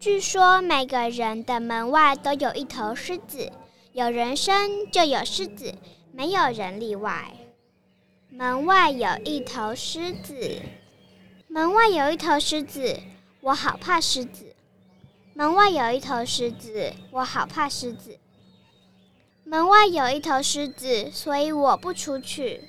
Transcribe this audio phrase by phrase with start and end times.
[0.00, 3.52] 据说每个人的门外都有一头狮子，
[3.92, 5.74] 有人生就有狮子，
[6.10, 7.34] 没有人例外。
[8.30, 10.62] 门外有一头狮子，
[11.48, 12.98] 门外有一头狮子，
[13.42, 14.54] 我好怕狮子。
[15.34, 18.18] 门外有一头狮子，我好怕狮子。
[19.44, 22.64] 门外有一头狮子，所以我不出去。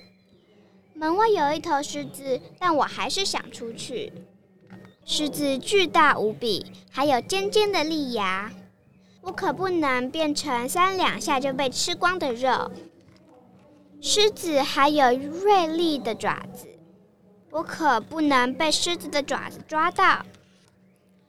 [0.93, 4.11] 门外有一头狮子，但我还是想出去。
[5.05, 8.51] 狮子巨大无比，还有尖尖的利牙，
[9.21, 12.71] 我可不能变成三两下就被吃光的肉。
[13.99, 16.67] 狮子还有锐利的爪子，
[17.49, 20.25] 我可不能被狮子的爪子抓到。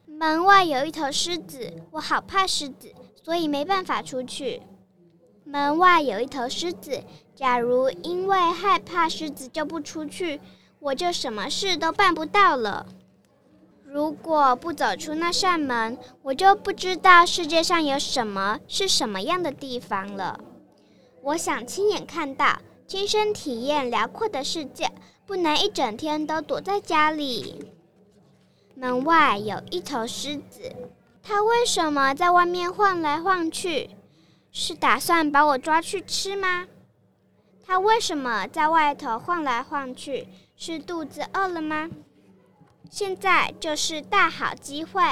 [0.07, 2.95] 门外有一头狮子，我好怕狮子，
[3.25, 4.63] 所以没办法出去。
[5.45, 7.03] 门外有一头狮子，
[7.35, 10.41] 假如因为害怕狮子就不出去，
[10.79, 12.87] 我就什么事都办不到了。
[13.93, 20.41] 如果不走出那扇门，我就不知道世界上有什么是什么样的地方了。
[21.21, 24.91] 我想亲眼看到，亲身体验辽阔的世界，
[25.27, 27.71] 不能一整天都躲在家里。
[28.75, 30.75] 门外有一头狮子，
[31.23, 33.91] 它为什么在外面晃来晃去？
[34.51, 36.67] 是打算把我抓去吃吗？
[37.63, 40.29] 它为什么在外头晃来晃去？
[40.57, 41.91] 是肚子饿了吗？
[42.93, 45.03] 现在就是大好机会，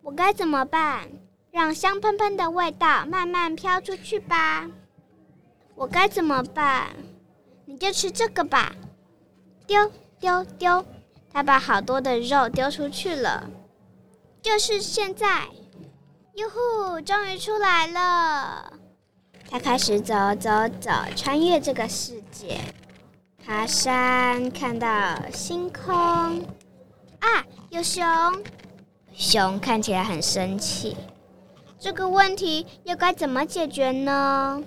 [0.00, 1.06] 我该怎么办？
[1.50, 4.66] 让香喷喷的味道慢慢飘出去吧。
[5.74, 6.96] 我该怎么办？
[7.66, 8.74] 你就吃这个吧。
[9.66, 10.82] 丢丢丢！
[11.30, 13.50] 他把好多的肉丢出去了，
[14.40, 15.48] 就是现在！
[16.36, 18.72] 哟呼，终于出来了！
[19.50, 22.58] 他开始走走走，穿越这个世界，
[23.46, 24.88] 爬山，看到
[25.30, 25.84] 星空。
[27.20, 28.02] 啊，有熊！
[29.14, 30.96] 熊看起来很生气。
[31.78, 34.60] 这个问题又该怎么解决呢？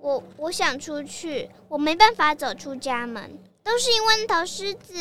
[0.00, 4.96] 我我想出去，我没办法走出家门，都是因为那头狮子。